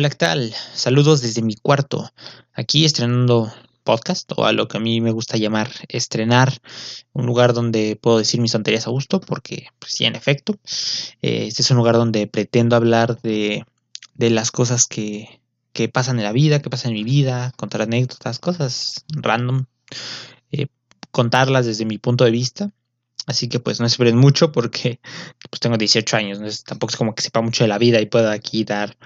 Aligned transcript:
Hola, 0.00 0.08
¿qué 0.08 0.16
tal? 0.16 0.54
Saludos 0.72 1.20
desde 1.20 1.42
mi 1.42 1.56
cuarto. 1.56 2.10
Aquí 2.54 2.86
estrenando 2.86 3.52
podcast 3.84 4.32
o 4.34 4.46
a 4.46 4.52
lo 4.52 4.66
que 4.66 4.78
a 4.78 4.80
mí 4.80 5.02
me 5.02 5.10
gusta 5.10 5.36
llamar 5.36 5.70
estrenar 5.88 6.54
un 7.12 7.26
lugar 7.26 7.52
donde 7.52 7.96
puedo 8.00 8.16
decir 8.16 8.40
mis 8.40 8.52
tonterías 8.52 8.86
a 8.86 8.90
gusto 8.92 9.20
porque 9.20 9.66
pues 9.78 9.92
sí, 9.92 10.06
en 10.06 10.16
efecto, 10.16 10.54
eh, 11.20 11.44
este 11.48 11.60
es 11.60 11.70
un 11.70 11.76
lugar 11.76 11.96
donde 11.96 12.26
pretendo 12.26 12.76
hablar 12.76 13.20
de, 13.20 13.66
de 14.14 14.30
las 14.30 14.50
cosas 14.50 14.86
que, 14.86 15.42
que, 15.74 15.90
pasan 15.90 16.16
en 16.16 16.24
la 16.24 16.32
vida, 16.32 16.62
que 16.62 16.70
pasan 16.70 16.92
en 16.92 16.96
mi 16.96 17.04
vida, 17.04 17.52
contar 17.58 17.82
anécdotas, 17.82 18.38
cosas 18.38 19.04
random, 19.08 19.66
eh, 20.50 20.68
contarlas 21.10 21.66
desde 21.66 21.84
mi 21.84 21.98
punto 21.98 22.24
de 22.24 22.30
vista. 22.30 22.70
Así 23.26 23.48
que 23.50 23.60
pues 23.60 23.80
no 23.80 23.86
esperen 23.86 24.16
mucho 24.16 24.50
porque 24.50 24.98
pues 25.50 25.60
tengo 25.60 25.76
18 25.76 26.16
años, 26.16 26.40
¿no? 26.40 26.48
tampoco 26.64 26.92
es 26.92 26.96
como 26.96 27.14
que 27.14 27.20
sepa 27.20 27.42
mucho 27.42 27.64
de 27.64 27.68
la 27.68 27.76
vida 27.76 28.00
y 28.00 28.06
pueda 28.06 28.32
aquí 28.32 28.64
dar 28.64 28.96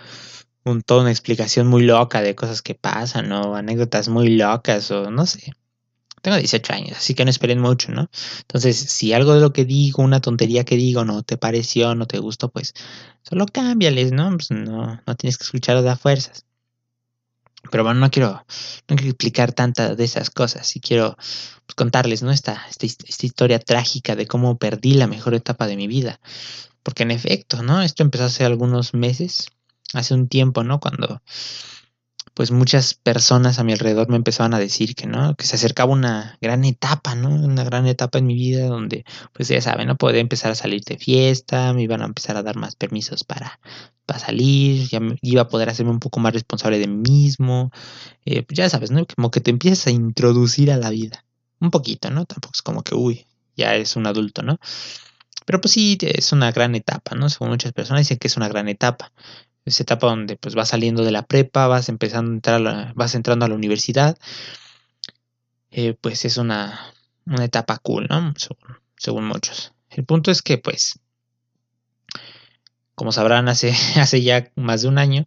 un, 0.64 0.82
toda 0.82 1.02
una 1.02 1.10
explicación 1.10 1.66
muy 1.66 1.82
loca 1.82 2.22
de 2.22 2.34
cosas 2.34 2.62
que 2.62 2.74
pasan, 2.74 3.30
o 3.32 3.54
anécdotas 3.54 4.08
muy 4.08 4.36
locas, 4.36 4.90
o 4.90 5.10
no 5.10 5.26
sé. 5.26 5.52
Tengo 6.22 6.38
18 6.38 6.72
años, 6.72 6.96
así 6.96 7.14
que 7.14 7.24
no 7.24 7.30
esperen 7.30 7.60
mucho, 7.60 7.92
¿no? 7.92 8.08
Entonces, 8.40 8.78
si 8.78 9.12
algo 9.12 9.34
de 9.34 9.40
lo 9.42 9.52
que 9.52 9.66
digo, 9.66 10.02
una 10.02 10.20
tontería 10.20 10.64
que 10.64 10.76
digo, 10.76 11.04
no 11.04 11.22
te 11.22 11.36
pareció, 11.36 11.94
no 11.94 12.06
te 12.06 12.18
gustó, 12.18 12.48
pues 12.50 12.72
solo 13.22 13.44
cámbiales, 13.46 14.12
¿no? 14.12 14.30
Pues 14.30 14.50
no, 14.50 15.00
no 15.06 15.16
tienes 15.16 15.36
que 15.36 15.44
escucharlo 15.44 15.82
de 15.82 15.90
a 15.90 15.96
fuerzas. 15.96 16.46
Pero 17.70 17.84
bueno, 17.84 18.00
no 18.00 18.10
quiero, 18.10 18.44
no 18.88 18.96
quiero 18.96 19.10
explicar 19.10 19.52
tantas 19.52 19.96
de 19.96 20.04
esas 20.04 20.30
cosas 20.30 20.74
y 20.76 20.80
quiero 20.80 21.16
pues, 21.66 21.74
contarles, 21.76 22.22
¿no? 22.22 22.30
Esta, 22.30 22.64
esta, 22.70 22.86
esta 22.86 23.26
historia 23.26 23.58
trágica 23.58 24.16
de 24.16 24.26
cómo 24.26 24.56
perdí 24.58 24.94
la 24.94 25.06
mejor 25.06 25.34
etapa 25.34 25.66
de 25.66 25.76
mi 25.76 25.88
vida. 25.88 26.20
Porque 26.82 27.02
en 27.02 27.10
efecto, 27.10 27.62
¿no? 27.62 27.82
Esto 27.82 28.02
empezó 28.02 28.24
hace 28.24 28.44
algunos 28.44 28.94
meses, 28.94 29.50
hace 29.94 30.14
un 30.14 30.28
tiempo, 30.28 30.64
¿no? 30.64 30.80
Cuando 30.80 31.22
pues 32.34 32.50
muchas 32.50 32.94
personas 32.94 33.58
a 33.58 33.64
mi 33.64 33.72
alrededor 33.72 34.08
me 34.08 34.16
empezaban 34.16 34.54
a 34.54 34.58
decir 34.58 34.96
que 34.96 35.06
no, 35.06 35.36
que 35.36 35.46
se 35.46 35.54
acercaba 35.54 35.92
una 35.92 36.36
gran 36.40 36.64
etapa, 36.64 37.14
¿no? 37.14 37.28
Una 37.28 37.62
gran 37.62 37.86
etapa 37.86 38.18
en 38.18 38.26
mi 38.26 38.34
vida 38.34 38.66
donde, 38.66 39.04
pues 39.32 39.48
ya 39.48 39.60
saben, 39.60 39.86
no 39.86 39.96
podía 39.96 40.20
empezar 40.20 40.50
a 40.50 40.56
salir 40.56 40.82
de 40.82 40.98
fiesta, 40.98 41.72
me 41.72 41.82
iban 41.82 42.02
a 42.02 42.06
empezar 42.06 42.36
a 42.36 42.42
dar 42.42 42.56
más 42.56 42.74
permisos 42.74 43.22
para, 43.22 43.60
para 44.04 44.18
salir, 44.18 44.88
ya 44.88 45.00
iba 45.22 45.42
a 45.42 45.48
poder 45.48 45.68
hacerme 45.68 45.92
un 45.92 46.00
poco 46.00 46.18
más 46.18 46.32
responsable 46.32 46.80
de 46.80 46.88
mí 46.88 47.08
mismo, 47.08 47.70
eh, 48.24 48.42
pues 48.42 48.56
ya 48.56 48.68
sabes, 48.68 48.90
¿no? 48.90 49.06
Como 49.06 49.30
que 49.30 49.40
te 49.40 49.50
empiezas 49.52 49.86
a 49.86 49.90
introducir 49.92 50.72
a 50.72 50.76
la 50.76 50.90
vida, 50.90 51.24
un 51.60 51.70
poquito, 51.70 52.10
¿no? 52.10 52.24
Tampoco 52.26 52.52
es 52.54 52.62
como 52.62 52.82
que, 52.82 52.96
uy, 52.96 53.26
ya 53.56 53.76
es 53.76 53.94
un 53.94 54.08
adulto, 54.08 54.42
¿no? 54.42 54.58
Pero 55.46 55.60
pues 55.60 55.72
sí, 55.72 55.96
es 56.00 56.32
una 56.32 56.50
gran 56.50 56.74
etapa, 56.74 57.14
¿no? 57.14 57.28
Según 57.28 57.50
muchas 57.50 57.72
personas 57.72 58.00
dicen 58.00 58.18
que 58.18 58.26
es 58.26 58.36
una 58.36 58.48
gran 58.48 58.68
etapa 58.68 59.12
esa 59.64 59.82
etapa 59.82 60.06
donde 60.06 60.36
pues 60.36 60.54
vas 60.54 60.68
saliendo 60.68 61.04
de 61.04 61.12
la 61.12 61.26
prepa, 61.26 61.66
vas 61.66 61.88
empezando 61.88 62.30
a 62.30 62.34
entrar, 62.34 62.94
vas 62.94 63.14
entrando 63.14 63.44
a 63.44 63.48
la 63.48 63.54
universidad, 63.54 64.18
eh, 65.70 65.94
pues 66.00 66.24
es 66.24 66.36
una, 66.36 66.92
una, 67.26 67.44
etapa 67.44 67.78
cool, 67.78 68.06
¿no? 68.08 68.34
Según, 68.96 69.24
muchos. 69.24 69.72
El 69.90 70.04
punto 70.04 70.30
es 70.30 70.42
que 70.42 70.58
pues, 70.58 71.00
como 72.94 73.12
sabrán, 73.12 73.48
hace, 73.48 73.74
hace 73.96 74.22
ya 74.22 74.52
más 74.54 74.82
de 74.82 74.88
un 74.88 74.98
año, 74.98 75.24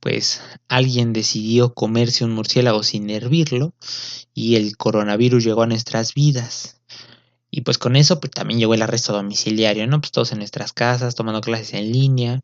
pues 0.00 0.42
alguien 0.68 1.12
decidió 1.12 1.74
comerse 1.74 2.24
un 2.24 2.32
murciélago 2.32 2.82
sin 2.82 3.08
hervirlo 3.10 3.72
y 4.34 4.56
el 4.56 4.76
coronavirus 4.76 5.44
llegó 5.44 5.62
a 5.62 5.66
nuestras 5.66 6.14
vidas. 6.14 6.80
Y 7.50 7.62
pues 7.62 7.78
con 7.78 7.96
eso 7.96 8.20
pues 8.20 8.32
también 8.32 8.60
llegó 8.60 8.74
el 8.74 8.82
arresto 8.82 9.12
domiciliario, 9.12 9.86
¿no? 9.86 10.00
Pues 10.00 10.12
todos 10.12 10.32
en 10.32 10.38
nuestras 10.38 10.72
casas, 10.72 11.14
tomando 11.14 11.40
clases 11.40 11.72
en 11.74 11.90
línea, 11.90 12.40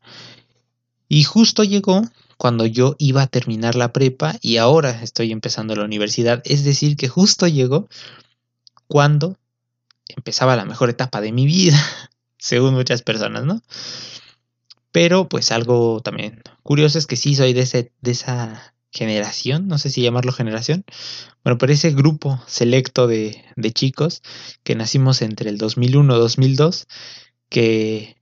y 1.07 1.23
justo 1.23 1.63
llegó 1.63 2.03
cuando 2.37 2.65
yo 2.65 2.95
iba 2.97 3.21
a 3.21 3.27
terminar 3.27 3.75
la 3.75 3.93
prepa 3.93 4.35
y 4.41 4.57
ahora 4.57 5.01
estoy 5.01 5.31
empezando 5.31 5.75
la 5.75 5.85
universidad. 5.85 6.41
Es 6.45 6.63
decir, 6.63 6.97
que 6.97 7.07
justo 7.07 7.47
llegó 7.47 7.87
cuando 8.87 9.37
empezaba 10.07 10.55
la 10.55 10.65
mejor 10.65 10.89
etapa 10.89 11.21
de 11.21 11.31
mi 11.31 11.45
vida, 11.45 11.77
según 12.37 12.73
muchas 12.73 13.01
personas, 13.01 13.45
¿no? 13.45 13.61
Pero 14.91 15.27
pues 15.27 15.51
algo 15.51 16.01
también 16.01 16.41
curioso 16.61 16.97
es 16.97 17.07
que 17.07 17.15
sí 17.15 17.35
soy 17.35 17.53
de, 17.53 17.61
ese, 17.61 17.91
de 18.01 18.11
esa 18.11 18.75
generación, 18.91 19.67
no 19.67 19.77
sé 19.77 19.89
si 19.89 20.03
llamarlo 20.03 20.31
generación, 20.31 20.85
bueno, 21.43 21.57
pero 21.57 21.73
ese 21.73 21.91
grupo 21.91 22.41
selecto 22.45 23.07
de, 23.07 23.43
de 23.55 23.71
chicos 23.71 24.21
que 24.63 24.75
nacimos 24.75 25.21
entre 25.23 25.49
el 25.49 25.57
2001 25.57 26.15
y 26.15 26.19
2002, 26.19 26.87
que 27.49 28.17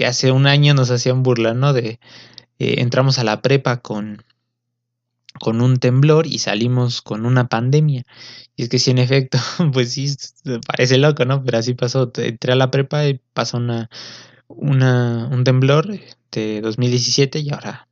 que 0.00 0.06
hace 0.06 0.32
un 0.32 0.46
año 0.46 0.72
nos 0.72 0.90
hacían 0.90 1.22
burla, 1.22 1.52
¿no? 1.52 1.74
De 1.74 2.00
eh, 2.58 2.76
entramos 2.78 3.18
a 3.18 3.22
la 3.22 3.42
prepa 3.42 3.82
con, 3.82 4.24
con 5.38 5.60
un 5.60 5.76
temblor 5.76 6.26
y 6.26 6.38
salimos 6.38 7.02
con 7.02 7.26
una 7.26 7.50
pandemia. 7.50 8.06
Y 8.56 8.62
es 8.62 8.70
que 8.70 8.78
sí, 8.78 8.92
en 8.92 8.96
efecto, 8.96 9.36
pues 9.74 9.92
sí, 9.92 10.10
parece 10.66 10.96
loco, 10.96 11.26
¿no? 11.26 11.44
Pero 11.44 11.58
así 11.58 11.74
pasó. 11.74 12.10
Entré 12.16 12.52
a 12.54 12.56
la 12.56 12.70
prepa 12.70 13.08
y 13.08 13.20
pasó 13.34 13.58
una, 13.58 13.90
una, 14.48 15.28
un 15.30 15.44
temblor 15.44 16.00
de 16.32 16.62
2017 16.62 17.40
y 17.40 17.50
ahora 17.50 17.86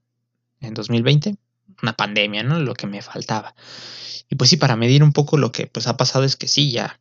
en 0.63 0.73
2020 0.73 1.37
una 1.83 1.93
pandemia, 1.93 2.43
¿no? 2.43 2.59
Lo 2.59 2.73
que 2.73 2.87
me 2.87 3.03
faltaba. 3.03 3.55
Y 4.31 4.37
pues 4.37 4.49
sí, 4.49 4.57
para 4.57 4.77
medir 4.77 5.03
un 5.03 5.13
poco 5.13 5.37
lo 5.37 5.53
que 5.53 5.67
pues 5.67 5.87
ha 5.89 5.99
pasado 5.99 6.25
es 6.25 6.37
que 6.37 6.49
sí, 6.49 6.71
ya, 6.71 7.01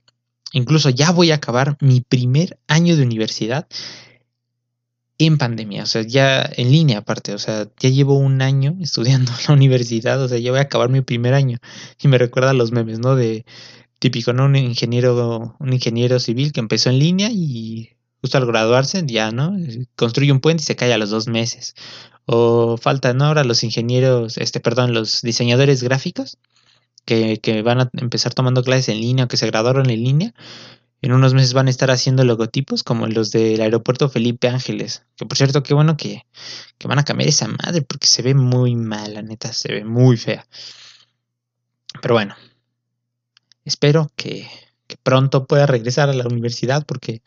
incluso 0.52 0.90
ya 0.90 1.12
voy 1.12 1.32
a 1.32 1.36
acabar 1.36 1.78
mi 1.80 2.02
primer 2.02 2.60
año 2.68 2.98
de 2.98 3.04
universidad 3.04 3.70
en 5.20 5.38
pandemia, 5.38 5.84
o 5.84 5.86
sea, 5.86 6.04
ya 6.04 6.48
en 6.56 6.72
línea 6.72 7.00
aparte, 7.00 7.34
o 7.34 7.40
sea, 7.40 7.68
ya 7.80 7.90
llevo 7.90 8.18
un 8.18 8.42
año 8.42 8.78
estudiando 8.82 9.32
en 9.32 9.38
la 9.48 9.54
universidad, 9.54 10.22
o 10.22 10.28
sea, 10.28 10.38
ya 10.38 10.52
voy 10.52 10.60
a 10.60 10.64
acabar 10.64 10.90
mi 10.90 11.02
primer 11.02 11.34
año 11.34 11.58
y 12.02 12.08
me 12.08 12.18
recuerda 12.18 12.52
a 12.52 12.54
los 12.54 12.72
memes, 12.72 13.00
¿no? 13.00 13.16
De 13.16 13.46
típico, 14.00 14.34
¿no? 14.34 14.46
Un 14.46 14.56
ingeniero, 14.56 15.56
un 15.60 15.74
ingeniero 15.74 16.20
civil 16.20 16.52
que 16.52 16.60
empezó 16.60 16.90
en 16.90 17.00
línea 17.00 17.30
y 17.32 17.90
justo 18.22 18.38
al 18.38 18.46
graduarse 18.46 19.04
ya, 19.06 19.32
¿no? 19.32 19.56
Construye 19.96 20.32
un 20.32 20.40
puente 20.40 20.64
y 20.64 20.66
se 20.66 20.76
cae 20.76 20.94
a 20.94 20.98
los 20.98 21.10
dos 21.10 21.28
meses. 21.28 21.76
O 22.26 22.78
falta, 22.78 23.14
¿no? 23.14 23.26
Ahora 23.26 23.44
los 23.44 23.64
ingenieros, 23.64 24.38
este, 24.38 24.60
perdón, 24.60 24.94
los 24.94 25.22
diseñadores 25.22 25.82
gráficos 25.82 26.38
que, 27.06 27.40
que 27.40 27.62
van 27.62 27.82
a 27.82 27.90
empezar 27.94 28.34
tomando 28.34 28.64
clases 28.64 28.90
en 28.90 29.02
línea 29.02 29.26
o 29.26 29.28
que 29.28 29.38
se 29.38 29.48
graduaron 29.48 29.90
en 29.90 30.04
línea, 30.04 30.34
en 31.02 31.12
unos 31.12 31.34
meses 31.34 31.54
van 31.54 31.68
a 31.68 31.70
estar 31.70 31.92
haciendo 31.92 32.24
logotipos 32.24 32.84
como 32.84 33.08
los 33.08 33.32
del 33.32 33.62
aeropuerto 33.62 34.10
Felipe 34.10 34.48
Ángeles. 34.48 35.04
Que 35.16 35.26
por 35.26 35.38
cierto, 35.38 35.64
qué 35.64 35.74
bueno 35.74 35.96
que, 35.96 36.24
van 36.84 37.00
a 37.00 37.06
cambiar 37.06 37.30
esa 37.30 37.48
madre 37.48 37.82
porque 37.82 38.08
se 38.08 38.22
ve 38.22 38.34
muy 38.34 38.76
mal, 38.76 39.14
la 39.14 39.22
neta, 39.22 39.54
se 39.54 39.72
ve 39.72 39.84
muy 39.84 40.18
fea. 40.18 40.48
Pero 42.02 42.16
bueno, 42.16 42.36
espero 43.66 44.12
que, 44.16 44.48
pronto 45.04 45.46
pueda 45.46 45.66
regresar 45.66 46.10
a 46.10 46.14
la 46.14 46.26
universidad 46.26 46.86
porque, 46.86 47.22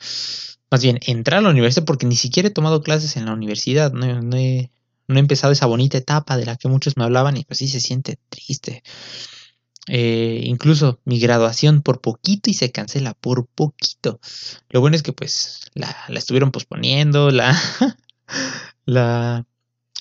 más 0.70 0.82
bien, 0.82 0.98
entrar 1.06 1.38
a 1.38 1.42
la 1.42 1.50
universidad 1.50 1.84
porque 1.84 2.06
ni 2.06 2.16
siquiera 2.16 2.48
he 2.48 2.52
tomado 2.52 2.82
clases 2.82 3.16
en 3.16 3.26
la 3.26 3.32
universidad, 3.32 3.92
no, 3.92 4.22
no, 4.22 4.36
he, 4.36 4.70
no 5.06 5.16
he 5.16 5.20
empezado 5.20 5.52
esa 5.52 5.66
bonita 5.66 5.98
etapa 5.98 6.36
de 6.36 6.46
la 6.46 6.56
que 6.56 6.68
muchos 6.68 6.96
me 6.96 7.04
hablaban 7.04 7.36
y 7.36 7.44
pues 7.44 7.58
sí 7.58 7.68
se 7.68 7.80
siente 7.80 8.18
triste. 8.30 8.82
Eh, 9.88 10.42
incluso 10.44 11.00
mi 11.04 11.18
graduación 11.18 11.82
por 11.82 12.00
poquito 12.00 12.50
y 12.50 12.54
se 12.54 12.70
cancela 12.70 13.14
por 13.14 13.46
poquito. 13.46 14.20
Lo 14.68 14.80
bueno 14.80 14.96
es 14.96 15.02
que 15.02 15.12
pues 15.12 15.70
la, 15.74 15.94
estuvieron 16.08 16.50
posponiendo, 16.50 17.30
la, 17.30 17.58
la, 18.84 19.46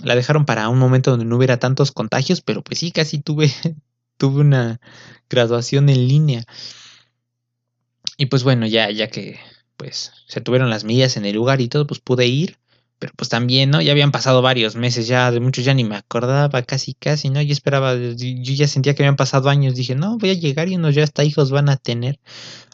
la 0.02 0.16
dejaron 0.16 0.46
para 0.46 0.70
un 0.70 0.80
momento 0.80 1.12
donde 1.12 1.26
no 1.26 1.38
hubiera 1.38 1.60
tantos 1.60 1.92
contagios, 1.92 2.42
pero 2.42 2.64
pues 2.64 2.80
sí, 2.80 2.92
casi 2.92 3.20
tuve, 3.20 3.52
tuve 4.18 4.42
una 4.42 4.80
graduación 5.30 5.90
en 5.90 6.08
línea. 6.08 6.46
Y 8.18 8.26
pues 8.26 8.44
bueno, 8.44 8.68
ya, 8.68 8.92
ya 8.92 9.08
que 9.08 9.40
pues 9.78 10.12
se 10.28 10.42
tuvieron 10.42 10.70
las 10.70 10.84
medidas 10.84 11.16
en 11.16 11.26
el 11.26 11.36
lugar 11.36 11.62
y 11.62 11.70
todo, 11.70 11.88
pues 11.88 12.02
pude 12.02 12.28
ir. 12.28 12.58
Pero 13.00 13.14
pues 13.16 13.30
también, 13.30 13.72
¿no? 13.72 13.82
Ya 13.82 13.94
habían 13.94 14.12
pasado 14.12 14.42
varios 14.42 14.76
meses, 14.76 15.08
ya 15.08 15.32
de 15.32 15.40
muchos 15.40 15.64
ya 15.64 15.74
ni 15.74 15.86
me 15.86 15.96
acordaba, 15.96 16.62
casi, 16.64 16.94
casi, 16.94 17.30
¿no? 17.30 17.42
Yo 17.42 17.54
esperaba, 17.54 17.96
yo 17.96 18.54
ya 18.54 18.68
sentía 18.68 18.94
que 18.94 19.04
habían 19.04 19.16
pasado 19.16 19.50
años, 19.50 19.76
dije, 19.76 19.96
no, 19.96 20.18
voy 20.18 20.32
a 20.32 20.34
llegar 20.34 20.68
y 20.70 20.76
unos 20.76 20.96
ya 20.96 21.04
hasta 21.04 21.24
hijos 21.24 21.50
van 21.52 21.70
a 21.70 21.78
tener. 21.78 22.20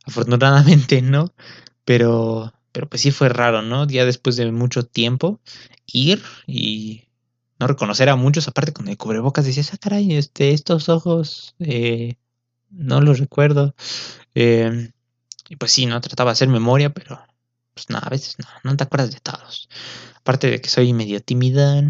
Afortunadamente 0.06 1.02
no, 1.02 1.34
pero, 1.86 2.54
pero 2.72 2.90
pues 2.90 3.02
sí 3.04 3.12
fue 3.12 3.30
raro, 3.30 3.62
¿no? 3.62 3.88
Ya 3.88 4.06
después 4.06 4.36
de 4.36 4.52
mucho 4.52 4.84
tiempo, 4.84 5.40
ir 5.86 6.24
y 6.48 7.04
no 7.60 7.68
reconocer 7.68 8.10
a 8.10 8.16
muchos, 8.16 8.48
aparte 8.48 8.74
con 8.74 8.88
el 8.88 8.98
cubrebocas, 8.98 9.46
decías, 9.46 9.74
ah, 9.74 9.78
caray, 9.80 10.14
este, 10.16 10.52
estos 10.52 10.90
ojos, 10.90 11.56
eh, 11.60 12.16
no 12.72 13.02
los 13.02 13.20
recuerdo. 13.20 13.76
Eh, 14.34 14.92
y 15.50 15.56
pues 15.58 15.72
sí, 15.72 15.86
no 15.86 16.02
trataba 16.02 16.32
de 16.32 16.34
hacer 16.34 16.50
memoria, 16.50 16.90
pero 16.92 17.20
pues 17.76 17.90
no, 17.90 18.00
a 18.02 18.10
veces 18.10 18.38
no, 18.40 18.48
no 18.64 18.78
te 18.78 18.84
acuerdas 18.86 19.12
de 19.12 19.20
todos. 19.20 19.70
Aparte 20.16 20.50
de 20.50 20.62
que 20.62 20.70
soy 20.70 20.94
medio 20.94 21.22
tímida. 21.22 21.84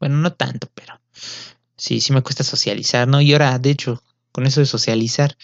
Bueno, 0.00 0.16
no 0.18 0.34
tanto, 0.34 0.68
pero 0.74 1.00
sí, 1.76 2.00
sí 2.00 2.12
me 2.12 2.22
cuesta 2.22 2.44
socializar, 2.44 3.08
¿no? 3.08 3.20
Y 3.22 3.32
ahora, 3.32 3.58
de 3.58 3.70
hecho, 3.70 4.02
con 4.32 4.46
eso 4.46 4.60
de 4.60 4.66
socializar, 4.66 5.36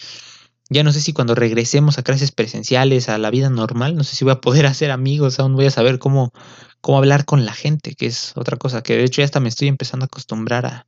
Ya 0.70 0.82
no 0.82 0.92
sé 0.92 1.00
si 1.00 1.12
cuando 1.12 1.34
regresemos 1.34 1.98
a 1.98 2.02
clases 2.02 2.32
presenciales, 2.32 3.08
a 3.08 3.18
la 3.18 3.30
vida 3.30 3.50
normal, 3.50 3.96
no 3.96 4.04
sé 4.04 4.16
si 4.16 4.24
voy 4.24 4.32
a 4.32 4.40
poder 4.40 4.66
hacer 4.72 4.90
amigos, 4.90 5.38
aún 5.38 5.54
voy 5.54 5.66
a 5.66 5.70
saber 5.70 5.98
cómo, 5.98 6.32
cómo 6.80 6.98
hablar 6.98 7.24
con 7.24 7.44
la 7.44 7.52
gente, 7.52 7.94
que 7.94 8.06
es 8.06 8.32
otra 8.36 8.56
cosa, 8.56 8.82
que 8.82 8.96
de 8.96 9.04
hecho 9.04 9.22
ya 9.22 9.26
hasta 9.26 9.40
me 9.40 9.48
estoy 9.48 9.68
empezando 9.68 10.04
a 10.04 10.06
acostumbrar 10.08 10.66
a 10.66 10.86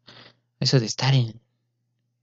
eso 0.61 0.81
de 0.81 0.87
estar 0.87 1.15
en, 1.15 1.41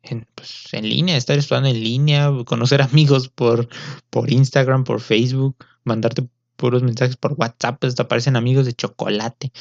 en, 0.04 0.28
pues, 0.36 0.74
en 0.74 0.88
línea, 0.90 1.18
estar 1.18 1.38
estudiando 1.38 1.70
en 1.70 1.82
línea, 1.82 2.32
conocer 2.46 2.82
amigos 2.92 3.30
por, 3.30 3.70
por 4.10 4.32
Instagram, 4.32 4.84
por 4.84 5.02
Facebook, 5.02 5.56
mandarte 5.84 6.28
puros 6.62 6.84
mensajes 6.84 7.18
por 7.18 7.34
WhatsApp, 7.34 7.80
pues 7.82 7.96
te 7.96 8.04
aparecen 8.04 8.36
amigos 8.36 8.66
de 8.68 8.74
chocolate. 8.74 9.52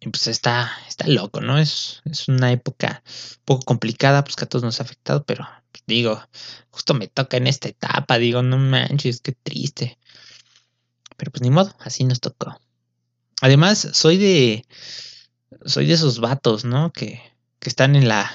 Y 0.00 0.08
pues 0.10 0.26
está, 0.26 0.70
está 0.88 1.06
loco, 1.06 1.40
¿no? 1.40 1.58
Es, 1.58 2.02
es 2.04 2.28
una 2.28 2.52
época 2.52 3.02
un 3.06 3.44
poco 3.44 3.64
complicada, 3.64 4.24
pues 4.24 4.36
que 4.36 4.44
a 4.44 4.48
todos 4.48 4.64
nos 4.64 4.80
ha 4.80 4.82
afectado, 4.82 5.24
pero 5.24 5.46
pues, 5.70 5.84
digo, 5.86 6.20
justo 6.70 6.94
me 6.94 7.06
toca 7.06 7.36
en 7.36 7.46
esta 7.46 7.68
etapa, 7.68 8.18
digo, 8.18 8.42
no 8.42 8.58
manches, 8.58 9.20
qué 9.20 9.32
triste. 9.32 9.98
Pero 11.16 11.30
pues 11.30 11.42
ni 11.42 11.50
modo, 11.50 11.74
así 11.78 12.04
nos 12.04 12.20
tocó. 12.20 12.60
Además, 13.40 13.88
soy 13.92 14.16
de. 14.16 14.66
Soy 15.64 15.86
de 15.86 15.94
esos 15.94 16.18
vatos, 16.18 16.64
¿no? 16.64 16.92
Que, 16.92 17.22
que 17.58 17.68
están 17.68 17.96
en 17.96 18.08
la. 18.08 18.30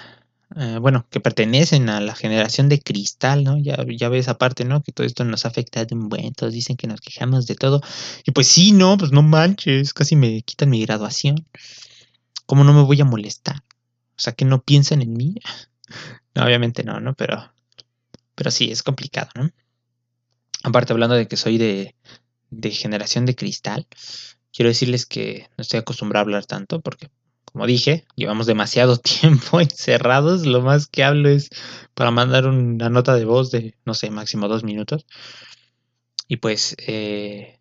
Eh, 0.56 0.80
bueno, 0.82 1.08
que 1.10 1.22
pertenecen 1.22 1.90
a 1.90 2.02
la 2.02 2.14
generación 2.14 2.68
de 2.68 2.82
cristal, 2.82 3.44
¿no? 3.44 3.58
Ya, 3.58 3.78
ves 4.10 4.28
aparte, 4.28 4.66
¿no? 4.66 4.84
Que 4.84 4.92
todo 4.92 5.08
esto 5.08 5.24
nos 5.24 5.46
afecta 5.46 5.86
de 5.86 5.96
un 5.96 6.10
buen, 6.10 6.34
todos 6.34 6.52
dicen 6.52 6.76
que 6.76 6.88
nos 6.88 7.00
quejamos 7.00 7.48
de 7.48 7.56
todo. 7.56 7.82
Y 8.26 8.32
pues 8.32 8.48
sí, 8.48 8.74
no, 8.74 8.98
pues 8.98 9.12
no 9.12 9.22
manches, 9.22 9.94
casi 9.94 10.16
me 10.16 10.42
quitan 10.42 10.70
mi 10.70 10.82
graduación. 10.86 11.48
¿Cómo 12.46 12.64
no 12.66 12.74
me 12.74 12.84
voy 12.84 13.00
a 13.00 13.06
molestar? 13.06 13.58
O 13.58 14.20
sea, 14.20 14.34
que 14.34 14.46
no 14.46 14.62
piensan 14.62 15.02
en 15.02 15.14
mí. 15.14 15.36
No, 16.34 16.46
obviamente 16.46 16.86
no, 16.86 17.02
¿no? 17.02 17.14
Pero, 17.14 17.52
pero 18.36 18.52
sí, 18.52 18.72
es 18.72 18.84
complicado, 18.84 19.30
¿no? 19.36 19.50
Aparte, 20.64 20.94
hablando 20.94 21.16
de 21.18 21.28
que 21.28 21.36
soy 21.36 21.58
de, 21.58 21.94
de 22.50 22.72
generación 22.72 23.26
de 23.26 23.36
cristal, 23.36 23.86
quiero 24.54 24.70
decirles 24.70 25.06
que 25.06 25.50
no 25.58 25.64
estoy 25.64 25.80
acostumbrado 25.80 26.22
a 26.22 26.26
hablar 26.28 26.46
tanto 26.46 26.80
porque 26.80 27.10
como 27.52 27.66
dije, 27.68 28.06
llevamos 28.16 28.46
demasiado 28.48 28.98
tiempo 29.22 29.60
encerrados. 29.60 30.46
Lo 30.46 30.62
más 30.62 30.88
que 30.88 31.04
hablo 31.04 31.30
es 31.30 31.50
para 31.94 32.12
mandar 32.12 32.48
una 32.48 32.90
nota 32.90 33.16
de 33.16 33.26
voz 33.26 33.52
de, 33.52 33.76
no 33.86 33.94
sé, 33.94 34.10
máximo 34.10 34.48
dos 34.48 34.64
minutos. 34.64 35.06
Y 36.28 36.38
pues, 36.38 36.76
eh, 36.88 37.60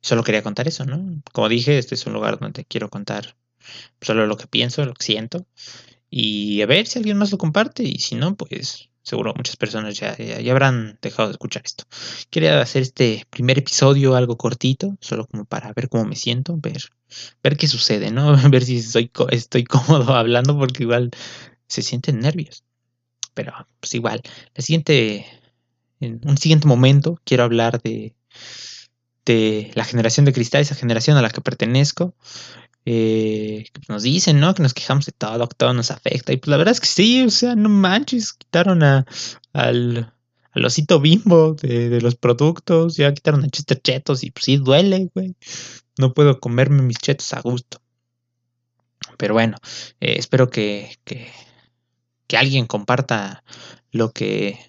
solo 0.00 0.22
quería 0.24 0.42
contar 0.42 0.66
eso, 0.68 0.84
¿no? 0.84 1.22
Como 1.32 1.48
dije, 1.48 1.78
este 1.78 1.94
es 1.94 2.06
un 2.06 2.14
lugar 2.14 2.38
donde 2.38 2.64
quiero 2.64 2.88
contar 2.88 3.36
solo 4.00 4.26
lo 4.26 4.36
que 4.36 4.46
pienso, 4.46 4.84
lo 4.84 4.94
que 4.94 5.04
siento. 5.04 5.46
Y 6.08 6.62
a 6.62 6.66
ver 6.66 6.86
si 6.86 6.98
alguien 6.98 7.18
más 7.18 7.32
lo 7.32 7.38
comparte. 7.38 7.82
Y 7.82 7.98
si 7.98 8.14
no, 8.14 8.36
pues 8.36 8.88
seguro 9.06 9.32
muchas 9.36 9.56
personas 9.56 9.94
ya, 9.94 10.16
ya, 10.16 10.50
habrán 10.50 10.98
dejado 11.00 11.28
de 11.28 11.32
escuchar 11.34 11.62
esto. 11.64 11.84
Quería 12.28 12.60
hacer 12.60 12.82
este 12.82 13.24
primer 13.30 13.56
episodio 13.56 14.16
algo 14.16 14.36
cortito, 14.36 14.96
solo 15.00 15.28
como 15.28 15.44
para 15.44 15.72
ver 15.72 15.88
cómo 15.88 16.04
me 16.04 16.16
siento, 16.16 16.56
ver, 16.56 16.82
ver 17.40 17.56
qué 17.56 17.68
sucede, 17.68 18.10
¿no? 18.10 18.36
ver 18.50 18.64
si 18.64 18.82
soy, 18.82 19.12
estoy 19.30 19.62
cómodo 19.62 20.12
hablando, 20.16 20.58
porque 20.58 20.82
igual 20.82 21.12
se 21.68 21.82
sienten 21.82 22.18
nervios. 22.18 22.64
Pero 23.32 23.52
pues 23.78 23.94
igual, 23.94 24.22
la 24.56 24.62
siguiente, 24.62 25.24
en 26.00 26.20
un 26.24 26.36
siguiente 26.36 26.66
momento 26.66 27.20
quiero 27.22 27.44
hablar 27.44 27.80
de, 27.82 28.16
de 29.24 29.70
la 29.74 29.84
generación 29.84 30.26
de 30.26 30.32
cristal, 30.32 30.62
esa 30.62 30.74
generación 30.74 31.16
a 31.16 31.22
la 31.22 31.30
que 31.30 31.40
pertenezco, 31.40 32.16
eh, 32.88 33.66
nos 33.88 34.04
dicen, 34.04 34.38
¿no? 34.38 34.54
Que 34.54 34.62
nos 34.62 34.72
quejamos 34.72 35.06
de 35.06 35.12
todo, 35.12 35.48
que 35.48 35.56
todo 35.56 35.74
nos 35.74 35.90
afecta. 35.90 36.32
Y 36.32 36.36
pues 36.36 36.48
la 36.48 36.56
verdad 36.56 36.72
es 36.72 36.80
que 36.80 36.86
sí, 36.86 37.24
o 37.24 37.30
sea, 37.30 37.56
no 37.56 37.68
manches, 37.68 38.32
quitaron 38.32 38.84
a, 38.84 39.04
al, 39.52 40.12
al 40.52 40.64
osito 40.64 41.00
bimbo 41.00 41.54
de, 41.54 42.00
los 42.00 42.14
productos, 42.14 42.96
ya 42.96 43.12
quitaron 43.12 43.44
a 43.44 43.48
Chester 43.48 43.82
Chetos 43.82 44.22
y 44.22 44.30
pues 44.30 44.44
sí 44.44 44.56
duele, 44.58 45.10
güey. 45.12 45.34
No 45.98 46.14
puedo 46.14 46.38
comerme 46.38 46.82
mis 46.82 46.98
chetos 46.98 47.32
a 47.34 47.40
gusto. 47.40 47.82
Pero 49.18 49.34
bueno, 49.34 49.56
eh, 50.00 50.14
espero 50.18 50.48
que, 50.48 50.96
que, 51.04 51.28
que, 52.28 52.36
alguien 52.36 52.66
comparta 52.66 53.42
lo 53.90 54.12
que, 54.12 54.60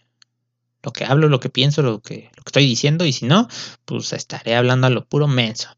lo 0.81 0.92
que 0.92 1.06
hablo, 1.06 1.30
lo 1.30 1.40
que 1.40 1.50
pienso, 1.50 1.84
lo 1.84 2.02
que, 2.02 2.31
lo 2.36 2.44
que 2.44 2.50
estoy 2.50 2.66
diciendo. 2.66 3.06
Y 3.06 3.14
si 3.14 3.25
no, 3.25 3.48
pues 3.86 4.12
estaré 4.14 4.56
hablando 4.56 4.88
a 4.88 4.90
lo 4.90 5.06
puro 5.06 5.28
menso. 5.28 5.69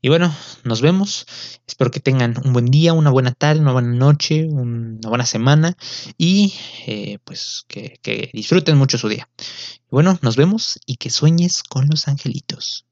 Y 0.00 0.08
bueno, 0.08 0.34
nos 0.68 0.80
vemos. 0.80 1.26
Espero 1.66 1.90
que 1.90 2.00
tengan 2.00 2.34
un 2.44 2.52
buen 2.52 2.66
día, 2.66 2.92
una 2.92 3.10
buena 3.10 3.32
tarde, 3.32 3.60
una 3.60 3.72
buena 3.72 3.92
noche, 3.94 4.46
una 4.46 5.08
buena 5.08 5.26
semana 5.26 5.76
y 6.16 6.54
eh, 6.86 7.18
pues 7.24 7.64
que, 7.68 7.98
que 8.02 8.30
disfruten 8.32 8.76
mucho 8.76 8.98
su 8.98 9.08
día. 9.08 9.28
Bueno, 9.90 10.18
nos 10.22 10.36
vemos 10.36 10.78
y 10.86 10.96
que 10.96 11.10
sueñes 11.10 11.62
con 11.62 11.88
los 11.88 12.08
angelitos. 12.08 12.87